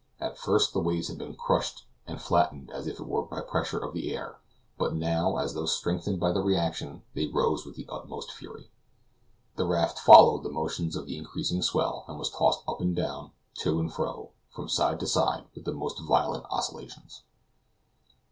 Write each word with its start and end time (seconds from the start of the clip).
At 0.19 0.35
first 0.39 0.73
the 0.73 0.79
waves 0.79 1.09
had 1.09 1.19
been 1.19 1.35
crushed 1.35 1.85
and 2.07 2.19
flattened 2.19 2.71
as 2.71 2.87
it 2.87 2.99
were 2.99 3.21
by 3.21 3.35
the 3.35 3.41
pressure 3.43 3.77
of 3.77 3.93
the 3.93 4.15
air, 4.15 4.39
but 4.75 4.95
now, 4.95 5.37
as 5.37 5.53
though 5.53 5.67
strengthened 5.67 6.19
by 6.19 6.31
the 6.31 6.41
reaction, 6.41 7.03
they 7.13 7.27
rose 7.27 7.67
with 7.67 7.75
the 7.75 7.85
utmost 7.87 8.31
fury. 8.31 8.71
The 9.57 9.67
raft 9.67 9.99
followed 9.99 10.41
the 10.41 10.49
motions 10.49 10.95
of 10.95 11.05
the 11.05 11.19
increasing 11.19 11.61
swell, 11.61 12.05
and 12.07 12.17
was 12.17 12.31
tossed 12.31 12.63
up 12.67 12.81
and 12.81 12.95
down, 12.95 13.33
to 13.59 13.79
and 13.79 13.93
fro, 13.93 14.31
and 14.49 14.55
from 14.55 14.69
side 14.69 14.99
to 15.01 15.05
side 15.07 15.43
with 15.53 15.65
the 15.65 15.71
most 15.71 15.99
violent 15.99 16.45
oscillations. 16.49 17.21